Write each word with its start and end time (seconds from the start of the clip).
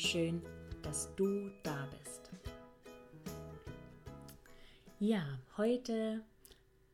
Schön, 0.00 0.42
dass 0.80 1.12
du 1.16 1.50
da 1.64 1.88
bist. 1.98 2.30
Ja, 5.00 5.40
heute 5.56 6.22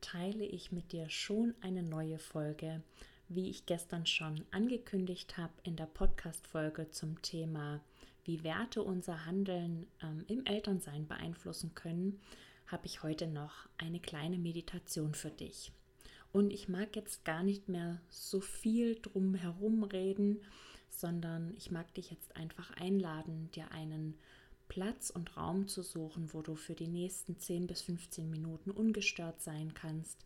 teile 0.01 0.43
ich 0.43 0.71
mit 0.71 0.91
dir 0.91 1.07
schon 1.07 1.53
eine 1.61 1.83
neue 1.83 2.17
Folge, 2.17 2.81
wie 3.29 3.51
ich 3.51 3.67
gestern 3.67 4.07
schon 4.07 4.43
angekündigt 4.49 5.37
habe 5.37 5.53
in 5.61 5.75
der 5.75 5.85
Podcast-Folge 5.85 6.89
zum 6.89 7.21
Thema, 7.21 7.79
wie 8.23 8.43
Werte 8.43 8.81
unser 8.81 9.27
Handeln 9.27 9.85
ähm, 10.01 10.25
im 10.27 10.43
Elternsein 10.43 11.07
beeinflussen 11.07 11.75
können, 11.75 12.19
habe 12.65 12.87
ich 12.87 13.03
heute 13.03 13.27
noch 13.27 13.69
eine 13.77 13.99
kleine 13.99 14.39
Meditation 14.39 15.13
für 15.13 15.29
dich. 15.29 15.71
Und 16.31 16.51
ich 16.51 16.69
mag 16.69 16.95
jetzt 16.95 17.23
gar 17.23 17.43
nicht 17.43 17.69
mehr 17.69 18.01
so 18.09 18.41
viel 18.41 18.99
drum 18.99 19.35
herum 19.35 19.83
reden, 19.83 20.41
sondern 20.89 21.53
ich 21.57 21.71
mag 21.71 21.93
dich 21.93 22.11
jetzt 22.11 22.35
einfach 22.35 22.71
einladen, 22.71 23.49
dir 23.51 23.71
einen 23.71 24.17
Platz 24.67 25.09
und 25.09 25.37
Raum 25.37 25.67
zu 25.67 25.83
suchen, 25.83 26.33
wo 26.33 26.41
du 26.41 26.55
für 26.55 26.75
die 26.75 26.87
nächsten 26.87 27.37
10 27.37 27.67
bis 27.67 27.81
15 27.81 28.29
Minuten 28.29 28.71
ungestört 28.71 29.41
sein 29.41 29.73
kannst, 29.73 30.25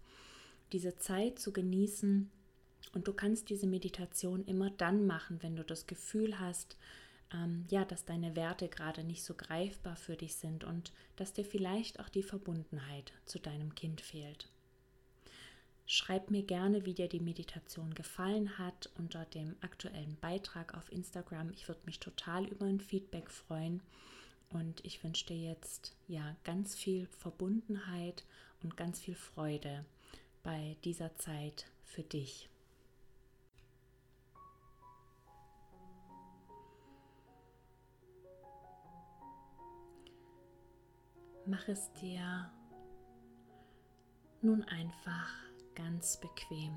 diese 0.71 0.97
Zeit 0.97 1.39
zu 1.39 1.51
genießen. 1.51 2.31
Und 2.93 3.07
du 3.07 3.13
kannst 3.13 3.49
diese 3.49 3.67
Meditation 3.67 4.45
immer 4.45 4.69
dann 4.71 5.05
machen, 5.05 5.39
wenn 5.41 5.55
du 5.55 5.63
das 5.63 5.87
Gefühl 5.87 6.39
hast, 6.39 6.77
ähm, 7.33 7.65
ja, 7.69 7.85
dass 7.85 8.05
deine 8.05 8.35
Werte 8.35 8.69
gerade 8.69 9.03
nicht 9.03 9.23
so 9.23 9.33
greifbar 9.35 9.95
für 9.95 10.15
dich 10.15 10.35
sind 10.35 10.63
und 10.63 10.91
dass 11.15 11.33
dir 11.33 11.45
vielleicht 11.45 11.99
auch 11.99 12.09
die 12.09 12.23
Verbundenheit 12.23 13.11
zu 13.25 13.39
deinem 13.39 13.75
Kind 13.75 14.01
fehlt. 14.01 14.49
Schreib 15.91 16.29
mir 16.29 16.43
gerne, 16.43 16.85
wie 16.85 16.93
dir 16.93 17.07
die 17.07 17.19
Meditation 17.19 17.95
gefallen 17.95 18.59
hat 18.59 18.91
unter 18.99 19.25
dem 19.25 19.55
aktuellen 19.61 20.17
Beitrag 20.21 20.75
auf 20.75 20.91
Instagram. 20.91 21.49
Ich 21.53 21.67
würde 21.67 21.81
mich 21.85 21.99
total 21.99 22.45
über 22.45 22.67
ein 22.67 22.79
Feedback 22.79 23.31
freuen. 23.31 23.81
Und 24.51 24.85
ich 24.85 25.03
wünsche 25.03 25.25
dir 25.25 25.37
jetzt 25.37 25.95
ja 26.07 26.35
ganz 26.43 26.75
viel 26.75 27.07
Verbundenheit 27.07 28.23
und 28.61 28.77
ganz 28.77 28.99
viel 28.99 29.15
Freude 29.15 29.83
bei 30.43 30.77
dieser 30.83 31.15
Zeit 31.15 31.65
für 31.85 32.03
dich. 32.03 32.47
Mach 41.47 41.67
es 41.67 41.91
dir 41.93 42.51
nun 44.43 44.63
einfach 44.65 45.48
ganz 45.79 46.17
bequem. 46.17 46.73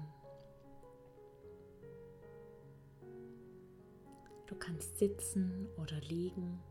Du 4.47 4.55
kannst 4.55 4.97
sitzen 4.99 5.69
oder 5.77 5.99
liegen. 6.03 6.63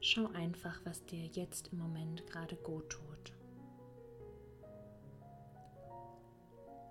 Schau 0.00 0.28
einfach, 0.28 0.80
was 0.84 1.04
dir 1.06 1.26
jetzt 1.26 1.72
im 1.72 1.78
Moment 1.78 2.26
gerade 2.28 2.54
gut 2.56 2.90
tut. 2.90 3.32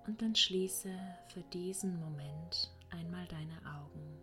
Und 0.06 0.20
dann 0.20 0.34
schließe 0.34 0.90
für 1.28 1.42
diesen 1.44 1.98
Moment 1.98 2.74
einmal 2.90 3.26
deine 3.28 3.58
Augen, 3.80 4.18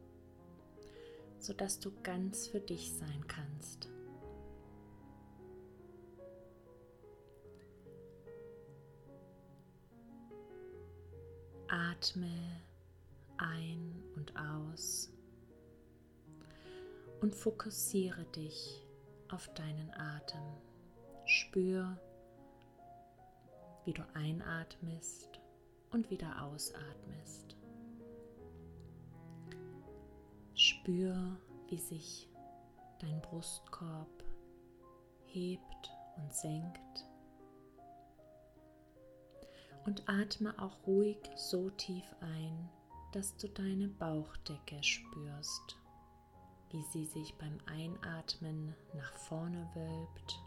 sodass 1.40 1.80
du 1.80 1.92
ganz 2.04 2.48
für 2.48 2.60
dich 2.60 2.92
sein 2.94 3.26
kannst. 3.28 3.90
Atme 12.00 12.62
ein 13.38 14.02
und 14.16 14.34
aus 14.38 15.12
und 17.20 17.36
fokussiere 17.36 18.24
dich 18.24 18.88
auf 19.28 19.54
deinen 19.54 19.94
Atem. 19.96 20.42
Spür, 21.26 22.00
wie 23.84 23.92
du 23.92 24.02
einatmest 24.14 25.42
und 25.92 26.10
wieder 26.10 26.42
ausatmest. 26.42 27.58
Spür, 30.54 31.38
wie 31.68 31.80
sich 31.80 32.30
dein 33.00 33.22
Brustkorb 33.24 34.24
hebt 35.26 35.92
und 36.16 36.34
senkt 36.34 37.09
und 39.90 40.08
atme 40.08 40.54
auch 40.62 40.86
ruhig 40.86 41.18
so 41.36 41.72
tief 41.72 42.06
ein, 42.22 42.70
dass 43.12 43.36
du 43.38 43.50
deine 43.50 43.88
Bauchdecke 43.88 44.84
spürst, 44.84 45.80
wie 46.70 46.84
sie 46.94 47.06
sich 47.06 47.34
beim 47.40 47.58
Einatmen 47.66 48.76
nach 48.94 49.12
vorne 49.14 49.68
wölbt 49.74 50.40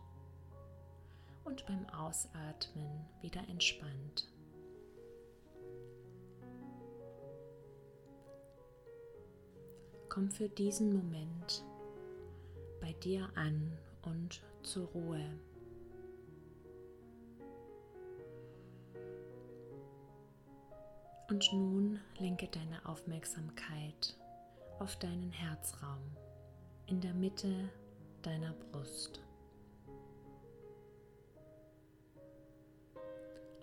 und 1.43 1.67
beim 1.67 1.85
Ausatmen 1.89 3.05
wieder 3.21 3.41
entspannt. 3.49 4.29
Komm 10.09 10.31
für 10.31 10.49
diesen 10.49 10.93
Moment 10.93 11.65
bei 12.81 12.93
dir 12.93 13.29
an 13.35 13.77
und 14.03 14.41
zur 14.63 14.87
Ruhe. 14.91 15.25
Und 21.33 21.51
nun 21.51 21.99
lenke 22.19 22.47
deine 22.47 22.85
Aufmerksamkeit 22.85 24.19
auf 24.81 24.97
deinen 24.97 25.33
Herzraum 25.33 26.15
in 26.89 27.01
der 27.01 27.15
Mitte 27.15 27.71
deiner 28.21 28.53
Brust. 28.53 29.23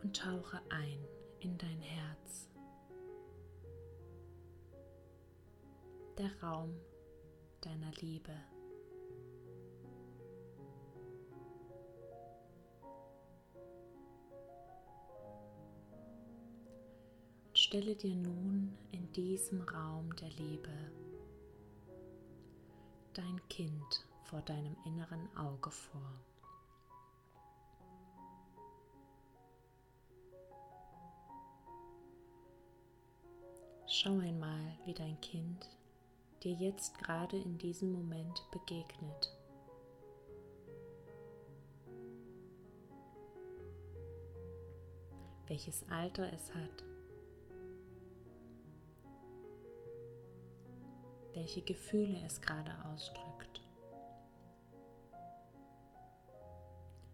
Und 0.01 0.17
tauche 0.17 0.59
ein 0.71 0.97
in 1.41 1.59
dein 1.59 1.79
Herz. 1.79 2.49
Der 6.17 6.31
Raum 6.41 6.73
deiner 7.61 7.91
Liebe. 8.01 8.33
Stelle 17.69 17.95
dir 17.95 18.15
nun 18.15 18.75
in 18.91 19.13
diesem 19.13 19.61
Raum 19.61 20.15
der 20.15 20.29
Liebe 20.29 20.71
dein 23.13 23.39
Kind 23.47 24.07
vor 24.23 24.41
deinem 24.41 24.75
inneren 24.85 25.29
Auge 25.37 25.69
vor. 25.69 26.01
Schau 33.85 34.17
einmal, 34.17 34.75
wie 34.85 34.95
dein 34.95 35.21
Kind 35.21 35.69
dir 36.41 36.53
jetzt 36.53 36.97
gerade 36.97 37.37
in 37.37 37.59
diesem 37.59 37.91
Moment 37.91 38.41
begegnet. 38.49 39.37
Welches 45.45 45.87
Alter 45.91 46.33
es 46.33 46.51
hat 46.55 46.83
welche 51.49 51.61
Gefühle 51.63 52.21
es 52.27 52.39
gerade 52.41 52.71
ausdrückt, 52.93 53.63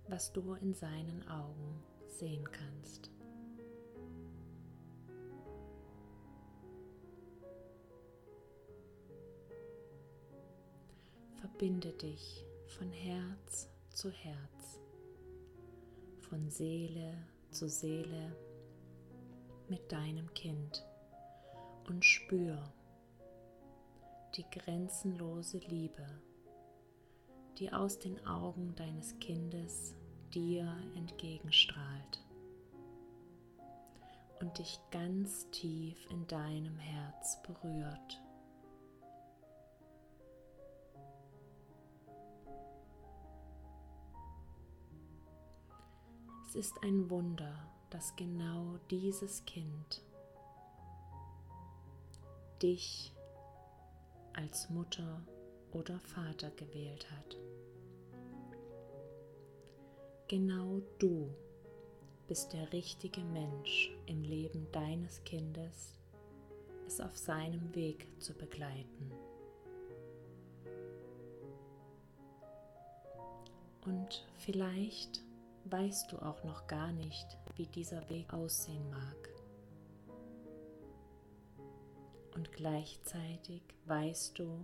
was 0.09 0.33
du 0.33 0.55
in 0.55 0.73
seinen 0.73 1.25
Augen 1.29 1.81
sehen 2.09 2.43
kannst. 2.51 3.09
Verbinde 11.39 11.93
dich 11.93 12.45
von 12.67 12.91
Herz 12.91 13.69
zu 13.91 14.11
Herz, 14.11 14.81
von 16.19 16.49
Seele 16.49 17.25
zu 17.51 17.69
Seele 17.69 18.35
mit 19.69 19.89
deinem 19.93 20.33
Kind 20.33 20.85
und 21.87 22.03
spür, 22.03 22.61
die 24.35 24.45
grenzenlose 24.51 25.59
Liebe, 25.59 26.05
die 27.57 27.71
aus 27.71 27.99
den 27.99 28.25
Augen 28.27 28.75
deines 28.75 29.17
Kindes 29.19 29.95
dir 30.33 30.75
entgegenstrahlt 30.95 32.21
und 34.41 34.57
dich 34.59 34.79
ganz 34.91 35.49
tief 35.51 35.95
in 36.09 36.27
deinem 36.27 36.77
Herz 36.77 37.41
berührt. 37.43 38.21
Es 46.47 46.55
ist 46.55 46.83
ein 46.83 47.09
Wunder, 47.09 47.53
dass 47.89 48.15
genau 48.17 48.77
dieses 48.89 49.45
Kind 49.45 50.01
dich 52.61 53.14
als 54.35 54.69
Mutter 54.69 55.21
oder 55.71 55.99
Vater 55.99 56.51
gewählt 56.51 57.09
hat. 57.11 57.37
Genau 60.27 60.81
du 60.97 61.29
bist 62.27 62.53
der 62.53 62.71
richtige 62.73 63.21
Mensch 63.21 63.95
im 64.07 64.23
Leben 64.23 64.67
deines 64.71 65.23
Kindes, 65.23 65.93
es 66.87 66.99
auf 66.99 67.15
seinem 67.17 67.73
Weg 67.75 68.07
zu 68.19 68.33
begleiten. 68.33 69.11
Und 73.85 74.25
vielleicht 74.37 75.23
weißt 75.65 76.11
du 76.11 76.17
auch 76.17 76.43
noch 76.43 76.65
gar 76.67 76.91
nicht, 76.91 77.37
wie 77.55 77.67
dieser 77.67 78.09
Weg 78.09 78.33
aussehen 78.33 78.89
mag. 78.89 79.34
Und 82.35 82.51
gleichzeitig 82.51 83.61
weißt 83.85 84.37
du, 84.37 84.63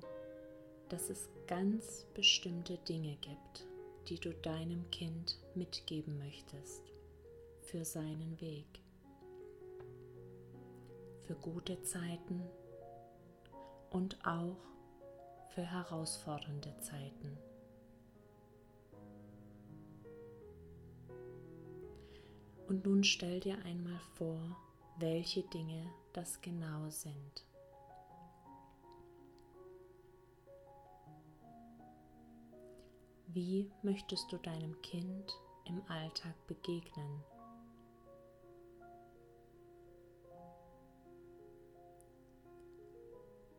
dass 0.89 1.09
es 1.09 1.29
ganz 1.47 2.05
bestimmte 2.13 2.77
Dinge 2.77 3.15
gibt, 3.21 3.65
die 4.09 4.19
du 4.19 4.33
deinem 4.33 4.89
Kind 4.91 5.39
mitgeben 5.55 6.17
möchtest 6.17 6.83
für 7.61 7.85
seinen 7.85 8.39
Weg. 8.41 8.65
Für 11.23 11.35
gute 11.35 11.81
Zeiten 11.83 12.43
und 13.89 14.17
auch 14.25 14.57
für 15.49 15.61
herausfordernde 15.61 16.75
Zeiten. 16.81 17.37
Und 22.67 22.85
nun 22.85 23.03
stell 23.05 23.39
dir 23.39 23.57
einmal 23.63 23.99
vor, 24.15 24.39
welche 24.97 25.43
Dinge 25.43 25.89
das 26.13 26.41
genau 26.41 26.89
sind. 26.89 27.45
Wie 33.33 33.71
möchtest 33.81 34.29
du 34.33 34.37
deinem 34.37 34.81
Kind 34.81 35.39
im 35.63 35.81
Alltag 35.87 36.35
begegnen? 36.47 37.23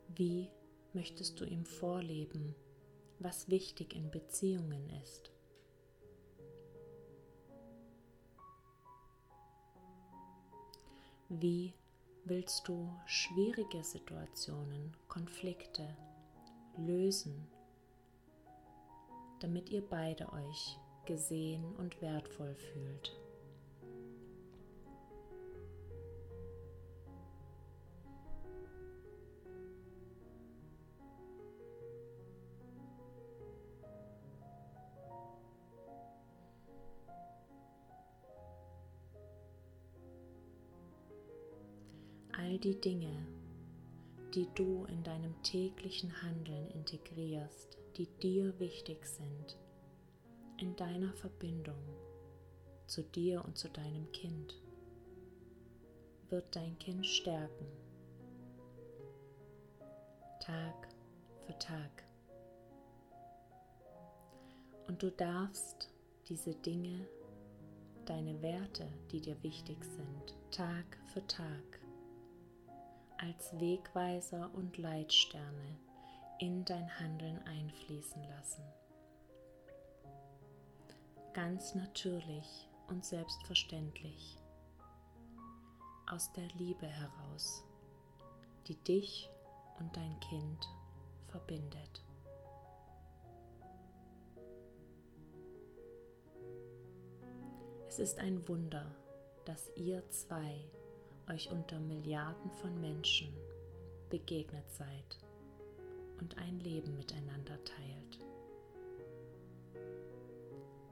Wie 0.08 0.50
möchtest 0.92 1.40
du 1.40 1.46
ihm 1.46 1.64
vorleben, 1.64 2.54
was 3.18 3.48
wichtig 3.48 3.94
in 3.94 4.10
Beziehungen 4.10 4.90
ist? 5.02 5.32
Wie 11.30 11.72
willst 12.26 12.68
du 12.68 12.92
schwierige 13.06 13.82
Situationen, 13.82 14.94
Konflikte 15.08 15.96
lösen 16.76 17.48
damit 19.42 19.70
ihr 19.70 19.82
beide 19.82 20.32
euch 20.32 20.78
gesehen 21.04 21.74
und 21.76 22.00
wertvoll 22.00 22.54
fühlt. 22.54 23.18
All 42.32 42.58
die 42.58 42.80
Dinge, 42.80 43.26
die 44.34 44.48
du 44.54 44.84
in 44.84 45.02
deinem 45.02 45.42
täglichen 45.42 46.22
Handeln 46.22 46.68
integrierst, 46.70 47.81
die 47.96 48.06
dir 48.06 48.58
wichtig 48.58 49.06
sind, 49.06 49.58
in 50.58 50.76
deiner 50.76 51.12
Verbindung 51.12 51.82
zu 52.86 53.02
dir 53.02 53.44
und 53.44 53.58
zu 53.58 53.68
deinem 53.68 54.10
Kind, 54.12 54.60
wird 56.28 56.54
dein 56.56 56.78
Kind 56.78 57.06
stärken. 57.06 57.66
Tag 60.40 60.88
für 61.46 61.56
Tag. 61.58 62.04
Und 64.88 65.02
du 65.02 65.10
darfst 65.10 65.90
diese 66.28 66.54
Dinge, 66.54 67.06
deine 68.06 68.40
Werte, 68.42 68.88
die 69.10 69.20
dir 69.20 69.40
wichtig 69.42 69.84
sind, 69.84 70.34
Tag 70.50 70.98
für 71.12 71.26
Tag 71.26 71.80
als 73.18 73.58
Wegweiser 73.60 74.50
und 74.54 74.78
Leitsterne 74.78 75.78
in 76.42 76.64
dein 76.64 76.90
Handeln 76.98 77.38
einfließen 77.46 78.20
lassen. 78.24 78.64
Ganz 81.32 81.76
natürlich 81.76 82.68
und 82.88 83.04
selbstverständlich 83.04 84.36
aus 86.10 86.32
der 86.32 86.48
Liebe 86.58 86.88
heraus, 86.88 87.62
die 88.66 88.74
dich 88.74 89.30
und 89.78 89.96
dein 89.96 90.18
Kind 90.18 90.68
verbindet. 91.28 92.04
Es 97.86 98.00
ist 98.00 98.18
ein 98.18 98.48
Wunder, 98.48 98.92
dass 99.44 99.70
ihr 99.76 100.02
zwei 100.10 100.68
euch 101.30 101.52
unter 101.52 101.78
Milliarden 101.78 102.50
von 102.50 102.80
Menschen 102.80 103.32
begegnet 104.10 104.68
seid 104.72 105.22
und 106.22 106.38
ein 106.38 106.60
Leben 106.60 106.96
miteinander 106.96 107.58
teilt. 107.64 108.20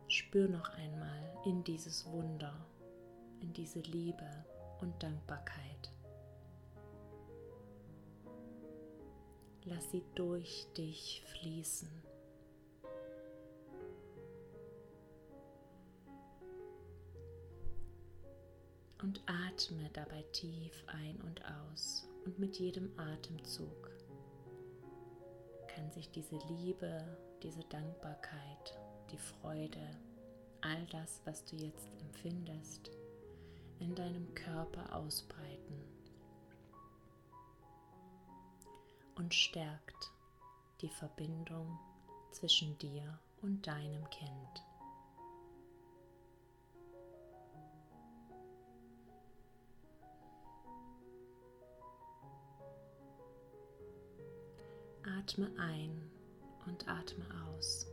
Spür 0.08 0.48
noch 0.48 0.68
einmal 0.70 1.22
in 1.44 1.62
dieses 1.62 2.04
Wunder, 2.06 2.66
in 3.40 3.52
diese 3.52 3.78
Liebe 3.78 4.28
und 4.80 5.00
Dankbarkeit. 5.00 5.92
Lass 9.64 9.88
sie 9.92 10.02
durch 10.16 10.66
dich 10.76 11.22
fließen. 11.26 11.88
Und 19.02 19.22
atme 19.26 19.88
dabei 19.92 20.22
tief 20.32 20.84
ein 20.88 21.20
und 21.22 21.40
aus 21.44 22.08
und 22.24 22.38
mit 22.38 22.58
jedem 22.58 22.90
Atemzug 22.98 23.99
kann 25.80 25.90
sich 25.92 26.10
diese 26.10 26.36
Liebe, 26.48 27.02
diese 27.42 27.64
Dankbarkeit, 27.64 28.78
die 29.10 29.16
Freude, 29.16 29.80
all 30.60 30.84
das, 30.90 31.22
was 31.24 31.42
du 31.46 31.56
jetzt 31.56 31.88
empfindest, 32.02 32.90
in 33.78 33.94
deinem 33.94 34.34
Körper 34.34 34.94
ausbreiten 34.94 35.82
und 39.14 39.32
stärkt 39.32 40.12
die 40.82 40.90
Verbindung 40.90 41.78
zwischen 42.30 42.76
dir 42.76 43.18
und 43.40 43.66
deinem 43.66 44.08
Kind. 44.10 44.69
Atme 55.30 55.48
ein 55.58 56.10
und 56.66 56.88
atme 56.88 57.24
aus. 57.46 57.86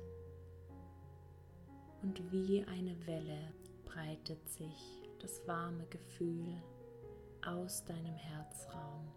Und 2.02 2.32
wie 2.32 2.64
eine 2.64 3.06
Welle 3.06 3.54
breitet 3.86 4.50
sich 4.50 5.04
das 5.20 5.48
warme 5.48 5.86
Gefühl 5.86 6.60
aus 7.46 7.86
deinem 7.86 8.16
Herzraum 8.16 9.08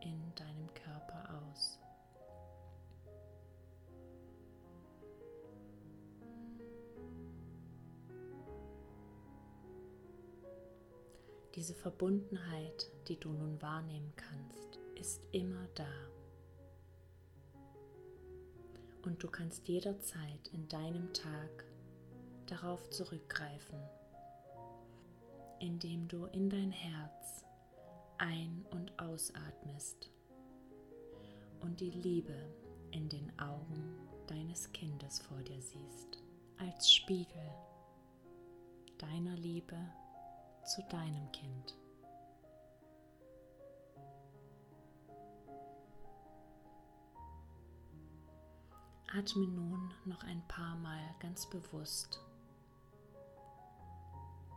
in 0.00 0.32
deinem 0.36 0.72
Körper 0.74 1.42
aus. 1.50 1.80
Diese 11.56 11.74
Verbundenheit, 11.74 12.92
die 13.08 13.18
du 13.18 13.30
nun 13.32 13.60
wahrnehmen 13.60 14.12
kannst, 14.14 14.78
ist 14.94 15.20
immer 15.32 15.66
da. 15.74 16.15
Und 19.06 19.22
du 19.22 19.28
kannst 19.28 19.68
jederzeit 19.68 20.48
in 20.52 20.66
deinem 20.66 21.12
Tag 21.12 21.64
darauf 22.46 22.90
zurückgreifen, 22.90 23.78
indem 25.60 26.08
du 26.08 26.26
in 26.26 26.50
dein 26.50 26.72
Herz 26.72 27.44
ein- 28.18 28.66
und 28.72 28.98
ausatmest 28.98 30.10
und 31.60 31.78
die 31.78 31.90
Liebe 31.90 32.34
in 32.90 33.08
den 33.08 33.30
Augen 33.38 33.94
deines 34.26 34.72
Kindes 34.72 35.20
vor 35.20 35.38
dir 35.38 35.60
siehst, 35.62 36.20
als 36.58 36.92
Spiegel 36.92 37.48
deiner 38.98 39.36
Liebe 39.36 39.78
zu 40.64 40.82
deinem 40.90 41.30
Kind. 41.30 41.76
Atme 49.14 49.46
nun 49.46 49.94
noch 50.04 50.24
ein 50.24 50.42
paar 50.48 50.76
Mal 50.76 51.00
ganz 51.20 51.48
bewusst. 51.48 52.20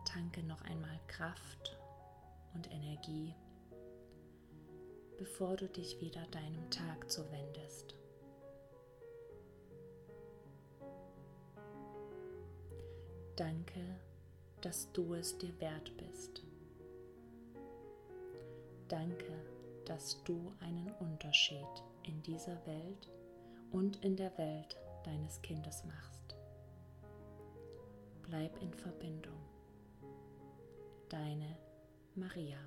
Tanke 0.05 0.41
noch 0.43 0.61
einmal 0.63 0.99
Kraft 1.07 1.77
und 2.55 2.71
Energie, 2.71 3.35
bevor 5.17 5.55
du 5.55 5.67
dich 5.67 6.01
wieder 6.01 6.25
deinem 6.27 6.69
Tag 6.71 7.11
zuwendest. 7.11 7.95
Danke, 13.35 13.99
dass 14.61 14.91
du 14.91 15.13
es 15.13 15.37
dir 15.37 15.57
wert 15.61 15.95
bist. 15.95 16.43
Danke, 18.87 19.31
dass 19.85 20.21
du 20.23 20.51
einen 20.59 20.91
Unterschied 20.99 21.83
in 22.03 22.21
dieser 22.23 22.65
Welt 22.65 23.09
und 23.71 24.03
in 24.03 24.15
der 24.15 24.37
Welt 24.37 24.77
deines 25.03 25.41
Kindes 25.41 25.83
machst. 25.85 26.35
Bleib 28.23 28.61
in 28.61 28.73
Verbindung. 28.73 29.39
Deine 31.09 31.57
Maria. 32.15 32.59